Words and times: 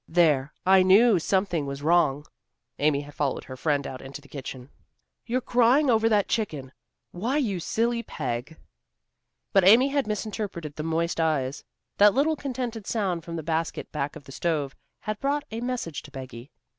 "There! 0.07 0.51
I 0.65 0.81
knew 0.81 1.19
something 1.19 1.67
was 1.67 1.83
wrong." 1.83 2.25
Amy 2.79 3.01
had 3.01 3.13
followed 3.13 3.43
her 3.43 3.55
friend 3.55 3.85
out 3.85 4.01
into 4.01 4.19
the 4.19 4.27
kitchen. 4.27 4.71
"You're 5.27 5.41
crying 5.41 5.91
over 5.91 6.09
that 6.09 6.27
chicken. 6.27 6.71
Why, 7.11 7.37
you 7.37 7.59
silly 7.59 8.01
Peg!" 8.01 8.57
But 9.53 9.63
Amy 9.63 9.89
had 9.89 10.07
misinterpreted 10.07 10.75
the 10.75 10.81
moist 10.81 11.19
eyes. 11.19 11.63
That 11.99 12.15
little 12.15 12.35
contented 12.35 12.87
sound 12.87 13.23
from 13.23 13.35
the 13.35 13.43
basket 13.43 13.91
back 13.91 14.15
of 14.15 14.23
the 14.23 14.31
stove 14.31 14.75
had 15.01 15.19
brought 15.19 15.43
a 15.51 15.61
message 15.61 16.01
to 16.01 16.09
Peggy. 16.09 16.49